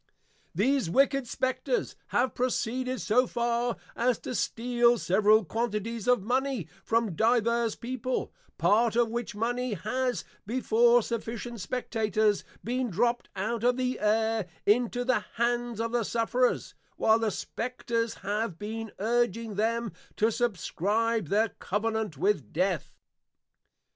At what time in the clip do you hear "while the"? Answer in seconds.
16.97-17.29